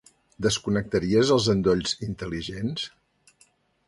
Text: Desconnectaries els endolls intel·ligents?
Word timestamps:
Desconnectaries 0.45 1.33
els 1.35 1.47
endolls 1.53 1.93
intel·ligents? 2.07 2.87